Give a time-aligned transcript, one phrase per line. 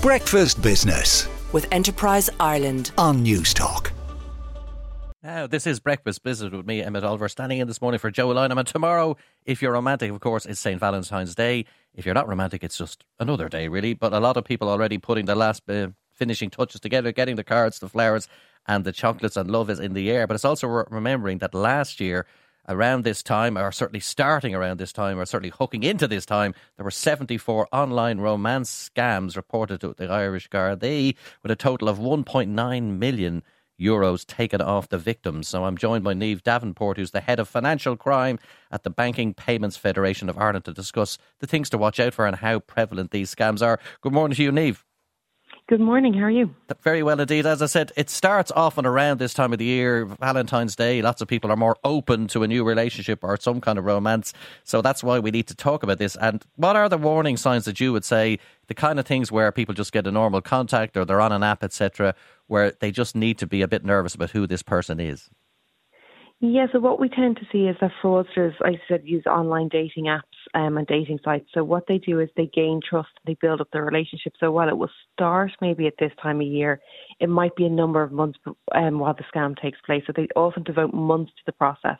[0.00, 3.90] Breakfast Business with Enterprise Ireland on Newstalk.
[5.24, 8.28] Now, this is Breakfast Business with me, Emmet Oliver, standing in this morning for Joe
[8.28, 8.60] Lynam.
[8.60, 10.78] And tomorrow, if you're romantic, of course, it's St.
[10.78, 11.64] Valentine's Day.
[11.96, 13.92] If you're not romantic, it's just another day, really.
[13.92, 17.42] But a lot of people already putting the last uh, finishing touches together, getting the
[17.42, 18.28] cards, the flowers,
[18.68, 20.28] and the chocolates, and love is in the air.
[20.28, 22.24] But it's also re- remembering that last year,
[22.68, 26.54] around this time, or certainly starting around this time, or certainly hooking into this time,
[26.76, 31.98] there were 74 online romance scams reported to the Irish Gardaí with a total of
[31.98, 33.42] 1.9 million
[33.80, 35.48] euros taken off the victims.
[35.48, 38.38] So I'm joined by Niamh Davenport, who's the head of financial crime
[38.70, 42.26] at the Banking Payments Federation of Ireland, to discuss the things to watch out for
[42.26, 43.78] and how prevalent these scams are.
[44.00, 44.82] Good morning to you, Niamh.
[45.68, 46.14] Good morning.
[46.14, 46.54] How are you?
[46.80, 47.44] Very well indeed.
[47.44, 51.02] As I said, it starts often around this time of the year, Valentine's Day.
[51.02, 54.32] Lots of people are more open to a new relationship or some kind of romance.
[54.64, 56.16] So that's why we need to talk about this.
[56.16, 59.52] And what are the warning signs that you would say, the kind of things where
[59.52, 62.14] people just get a normal contact or they're on an app, etc.,
[62.46, 65.28] where they just need to be a bit nervous about who this person is?
[66.40, 70.04] Yeah, so what we tend to see is that fraudsters, I said, use online dating
[70.04, 70.22] apps
[70.54, 71.48] um, and dating sites.
[71.54, 74.34] So what they do is they gain trust, they build up their relationship.
[74.40, 76.80] So while it will start maybe at this time of year,
[77.20, 78.38] it might be a number of months
[78.74, 80.02] um, while the scam takes place.
[80.06, 81.98] So they often devote months to the process.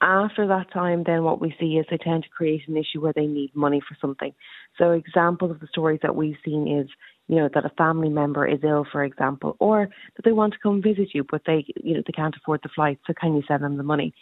[0.00, 3.12] After that time, then what we see is they tend to create an issue where
[3.12, 4.32] they need money for something.
[4.78, 6.88] So examples of the stories that we've seen is,
[7.26, 10.58] you know, that a family member is ill, for example, or that they want to
[10.62, 13.00] come visit you, but they, you know, they can't afford the flight.
[13.08, 14.14] So can you send them the money?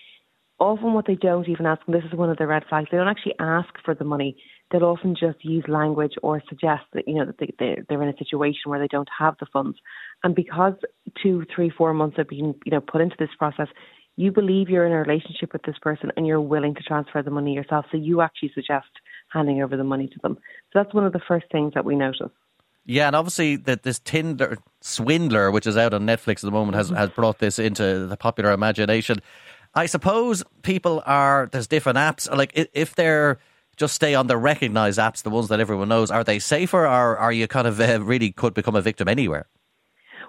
[0.59, 2.97] Often, what they don't even ask, and this is one of the red flags, they
[2.97, 4.37] don't actually ask for the money.
[4.71, 8.09] They'll often just use language or suggest that you know that they, they they're in
[8.09, 9.79] a situation where they don't have the funds,
[10.25, 10.75] and because
[11.23, 13.69] two, three, four months have been you know put into this process,
[14.17, 17.31] you believe you're in a relationship with this person and you're willing to transfer the
[17.31, 17.85] money yourself.
[17.93, 18.89] So you actually suggest
[19.29, 20.39] handing over the money to them.
[20.73, 22.31] So that's one of the first things that we notice.
[22.87, 26.77] Yeah, and obviously that this Tinder swindler, which is out on Netflix at the moment,
[26.77, 26.97] has mm-hmm.
[26.97, 29.19] has brought this into the popular imagination.
[29.77, 32.35] I suppose people are there's different apps.
[32.35, 33.39] Like if they're
[33.77, 37.19] just stay on the recognized apps, the ones that everyone knows, are they safer, or
[37.19, 39.47] are you kind of uh, really could become a victim anywhere?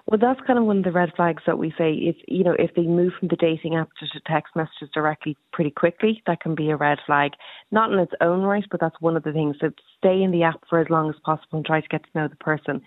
[0.06, 1.92] Well, that's kind of one of the red flags that we say.
[1.92, 5.70] If you know, if they move from the dating app to text messages directly pretty
[5.70, 7.32] quickly, that can be a red flag.
[7.70, 9.56] Not in its own right, but that's one of the things.
[9.60, 12.10] So stay in the app for as long as possible and try to get to
[12.14, 12.82] know the person.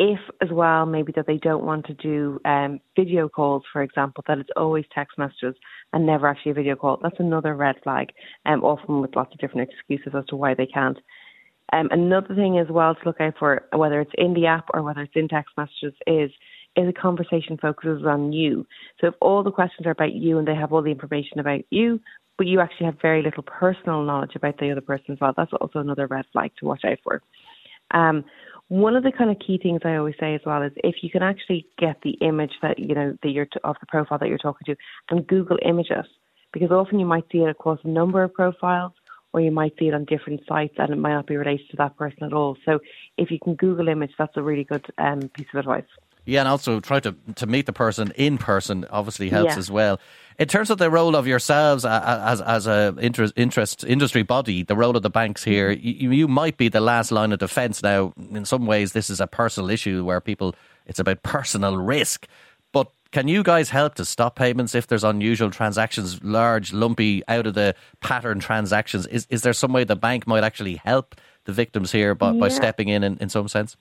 [0.00, 4.22] If as well, maybe that they don't want to do um, video calls, for example,
[4.28, 5.56] that it's always text messages
[5.92, 7.00] and never actually a video call.
[7.02, 8.12] That's another red flag,
[8.46, 10.98] um, often with lots of different excuses as to why they can't.
[11.72, 14.84] Um, another thing as well to look out for, whether it's in the app or
[14.84, 16.30] whether it's in text messages, is
[16.76, 18.64] is a conversation focuses on you.
[19.00, 21.62] So if all the questions are about you and they have all the information about
[21.70, 21.98] you,
[22.36, 25.52] but you actually have very little personal knowledge about the other person as well, that's
[25.60, 27.20] also another red flag to watch out for.
[27.90, 28.24] Um,
[28.68, 31.10] one of the kind of key things I always say as well is if you
[31.10, 34.28] can actually get the image that you know that you're t- of the profile that
[34.28, 34.76] you're talking to
[35.10, 36.06] and Google image it,
[36.52, 38.92] because often you might see it across a number of profiles
[39.32, 41.76] or you might see it on different sites and it might not be related to
[41.76, 42.56] that person at all.
[42.64, 42.78] So
[43.16, 45.84] if you can Google image, that's a really good um, piece of advice.
[46.28, 49.58] Yeah, and also try to to meet the person in person obviously helps yeah.
[49.58, 49.98] as well.
[50.38, 54.76] In terms of the role of yourselves as as a interest, interest industry body, the
[54.76, 55.86] role of the banks here, mm-hmm.
[55.86, 57.82] you, you might be the last line of defence.
[57.82, 62.28] Now, in some ways, this is a personal issue where people it's about personal risk.
[62.74, 67.46] But can you guys help to stop payments if there's unusual transactions, large, lumpy, out
[67.46, 69.06] of the pattern transactions?
[69.06, 71.14] Is is there some way the bank might actually help
[71.46, 72.40] the victims here by, yeah.
[72.40, 73.78] by stepping in, in in some sense?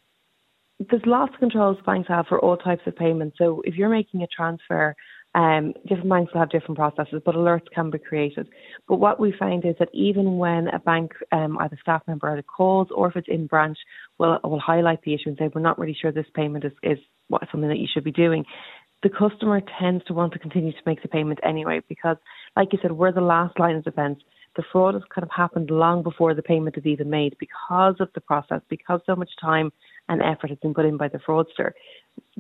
[0.80, 3.38] There's lots of controls banks have for all types of payments.
[3.38, 4.96] So if you're making a transfer,
[5.36, 8.48] um, different banks will have different processes, but alerts can be created.
[8.88, 12.44] But what we find is that even when a bank, um, either staff member either
[12.44, 13.78] calls or if it's in branch,
[14.18, 16.98] will will highlight the issue and say we're not really sure this payment is is
[17.28, 18.46] what something that you should be doing.
[19.04, 22.18] The customer tends to want to continue to make the payment anyway because,
[22.56, 24.20] like you said, we're the last line of defence
[24.58, 28.10] the fraud has kind of happened long before the payment is even made because of
[28.14, 29.72] the process, because so much time
[30.10, 31.72] and effort has been put in by the fraudster.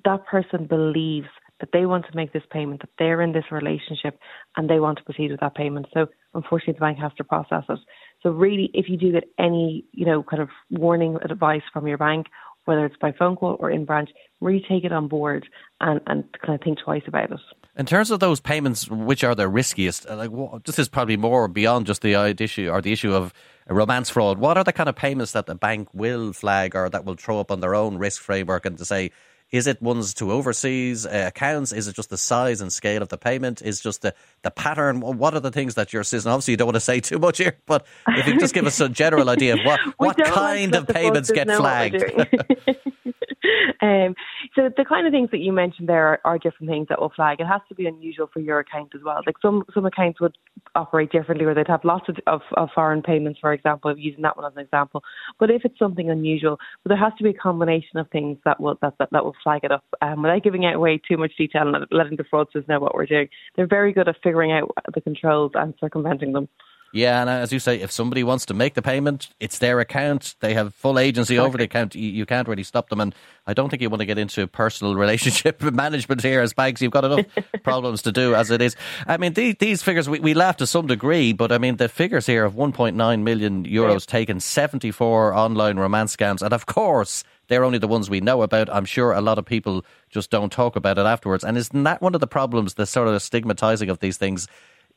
[0.03, 1.27] That person believes
[1.59, 4.19] that they want to make this payment, that they're in this relationship
[4.55, 5.87] and they want to proceed with that payment.
[5.93, 7.79] So unfortunately the bank has to process it.
[8.21, 11.97] So really if you do get any, you know, kind of warning advice from your
[11.97, 12.27] bank,
[12.65, 14.09] whether it's by phone call or in branch,
[14.41, 15.47] really take it on board
[15.81, 17.39] and, and kind of think twice about it.
[17.77, 20.09] In terms of those payments, which are the riskiest?
[20.09, 23.33] Uh, like, what, this is probably more beyond just the issue or the issue of
[23.69, 24.39] romance fraud.
[24.39, 27.39] What are the kind of payments that the bank will flag or that will throw
[27.39, 29.11] up on their own risk framework and to say
[29.51, 31.71] Is it ones to overseas uh, accounts?
[31.71, 33.61] Is it just the size and scale of the payment?
[33.61, 34.99] Is just the, the pattern?
[34.99, 36.25] What are the things that you're seeing?
[36.25, 38.81] Obviously, you don't want to say too much here, but if you just give us
[38.81, 42.03] a general idea of what, what kind of payments get flagged.
[43.81, 44.15] um,
[44.57, 47.11] so the kind of things that you mentioned there are, are, different things that will
[47.15, 47.39] flag.
[47.39, 49.21] It has to be unusual for your account as well.
[49.25, 50.35] Like some some accounts would
[50.73, 54.35] operate differently, where they'd have lots of, of, of foreign payments, for example, using that
[54.35, 55.03] one as an example.
[55.39, 58.77] But if it's something unusual, there has to be a combination of things that will
[58.81, 59.85] that that, that will flag it up.
[60.01, 63.29] Um, without giving away too much detail and letting the fraudsters know what we're doing,
[63.55, 66.49] they're very good at figuring out the controls and circumventing them.
[66.93, 70.35] Yeah, and as you say, if somebody wants to make the payment, it's their account.
[70.39, 71.47] They have full agency exactly.
[71.47, 71.95] over the account.
[71.95, 73.01] You, you, can't really stop them.
[73.01, 73.13] And
[73.45, 76.81] I don't think you want to get into personal relationship management here as banks.
[76.81, 77.25] You've got enough
[77.63, 78.75] problems to do as it is.
[79.05, 81.89] I mean, these, these figures, we, we laugh to some degree, but I mean, the
[81.89, 86.41] figures here of 1.9 million euros taken, 74 online romance scams.
[86.41, 88.69] And of course, they're only the ones we know about.
[88.73, 91.43] I'm sure a lot of people just don't talk about it afterwards.
[91.43, 94.47] And isn't that one of the problems, the sort of stigmatizing of these things?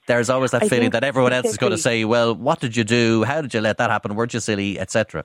[0.06, 2.76] There's always that I feeling that everyone else is going to say, well, what did
[2.76, 3.24] you do?
[3.24, 4.14] How did you let that happen?
[4.14, 5.24] Weren't you silly, etc.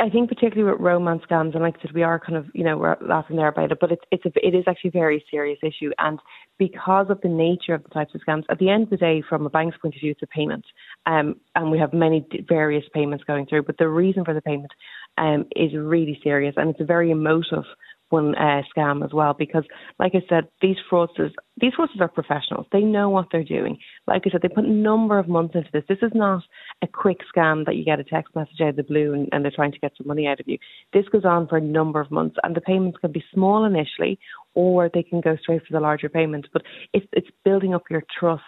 [0.00, 2.64] I think particularly with romance scams, and like I said, we are kind of you
[2.64, 5.24] know we're laughing there about it, but it's it's a, it is actually a very
[5.30, 6.18] serious issue, and
[6.58, 9.22] because of the nature of the types of scams, at the end of the day,
[9.28, 10.64] from a bank's point of view, it's a payment,
[11.06, 14.72] um, and we have many various payments going through, but the reason for the payment
[15.18, 17.64] um, is really serious, and it's a very emotive
[18.10, 19.64] one uh, scam as well because,
[19.98, 22.66] like I said, these fraudsters these fraudsters are professionals.
[22.70, 23.78] They know what they're doing.
[24.06, 25.84] Like I said, they put a number of months into this.
[25.88, 26.42] This is not
[26.82, 29.42] a quick scam that you get a text message out of the blue and, and
[29.42, 30.58] they're trying to get some money out of you.
[30.92, 34.18] This goes on for a number of months, and the payments can be small initially,
[34.54, 36.46] or they can go straight for the larger payment.
[36.52, 36.62] But
[36.92, 38.42] it's it's building up your trust.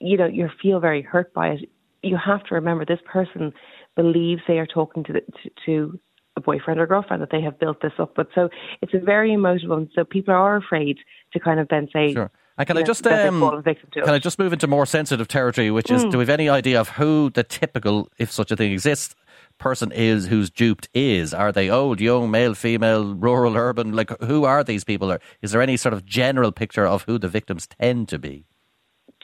[0.00, 1.70] You know, you feel very hurt by it.
[2.02, 3.52] You have to remember this person
[3.96, 6.00] believes they are talking to the, to, to
[6.36, 8.12] a boyfriend or girlfriend that they have built this up.
[8.14, 8.48] But so
[8.82, 9.90] it's a very emotional one.
[9.94, 10.98] So people are afraid
[11.32, 12.12] to kind of then say.
[12.12, 12.30] Sure.
[12.58, 13.62] And can I just um,
[13.92, 16.10] can I just move into more sensitive territory, which is, mm.
[16.10, 19.14] do we have any idea of who the typical, if such a thing exists,
[19.58, 21.34] person is who's duped is?
[21.34, 23.92] Are they old, young, male, female, rural, urban?
[23.92, 25.12] Like, who are these people?
[25.12, 28.46] Or is there any sort of general picture of who the victims tend to be?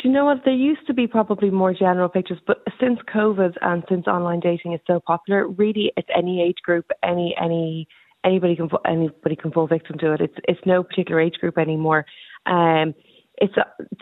[0.02, 0.38] Do you know what?
[0.44, 4.72] There used to be probably more general pictures, but since COVID and since online dating
[4.72, 7.86] is so popular, really, it's any age group, any any
[8.24, 10.20] anybody can anybody can fall victim to it.
[10.20, 12.04] It's it's no particular age group anymore.
[12.46, 12.94] Um,
[13.36, 13.50] it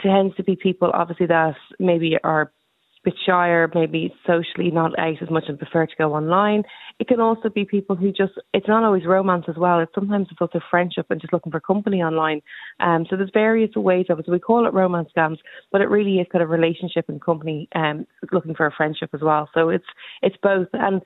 [0.03, 2.51] tends to be people obviously that maybe are
[3.05, 6.63] bit shyer, maybe socially not out as much and prefer to go online.
[6.99, 9.81] It can also be people who just, it's not always romance as well.
[9.81, 12.43] It's sometimes it's also friendship and just looking for company online.
[12.79, 14.27] Um, so there's various ways of it.
[14.27, 15.39] So we call it romance scams,
[15.73, 19.21] but it really is kind of relationship and company, um, looking for a friendship as
[19.23, 19.49] well.
[19.55, 19.85] So it's,
[20.23, 20.69] it's both.
[20.75, 21.01] And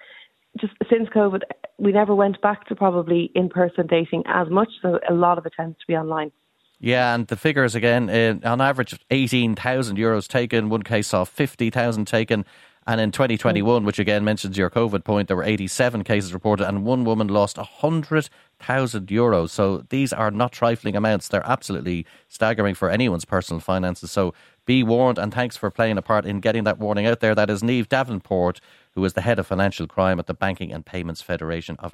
[0.61, 1.43] just since COVID,
[1.79, 4.69] we never went back to probably in-person dating as much.
[4.83, 6.33] So a lot of it tends to be online.
[6.81, 10.69] Yeah, and the figures again, uh, on average, 18,000 euros taken.
[10.69, 12.45] One case saw 50,000 taken.
[12.87, 16.85] And in 2021, which again mentions your COVID point, there were 87 cases reported, and
[16.85, 19.51] one woman lost 100,000 euros.
[19.51, 21.29] So these are not trifling amounts.
[21.29, 24.11] They're absolutely staggering for anyone's personal finances.
[24.11, 24.35] So
[24.67, 27.35] be warned, and thanks for playing a part in getting that warning out there.
[27.35, 28.61] That is Niamh Davenport,
[28.95, 31.93] who is the head of financial crime at the Banking and Payments Federation of.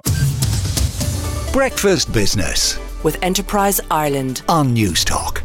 [1.53, 5.43] Breakfast Business with Enterprise Ireland on Newstalk.